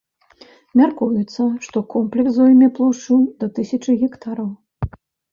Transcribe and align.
Мяркуецца, 0.79 1.41
што 1.65 1.83
комплекс 1.95 2.31
зойме 2.37 2.69
плошчу 2.79 3.17
да 3.43 3.49
тысячы 3.59 3.91
гектараў. 4.05 4.49